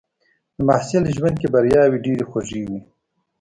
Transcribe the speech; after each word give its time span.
د 0.55 0.57
محصل 0.67 1.03
ژوند 1.15 1.35
کې 1.41 1.47
بریاوې 1.53 1.97
ډېرې 2.05 2.25
خوږې 2.29 2.61
وي. 2.67 2.79